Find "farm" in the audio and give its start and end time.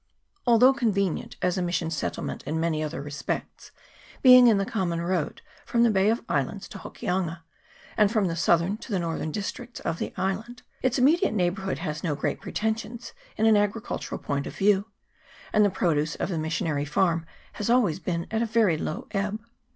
16.85-17.27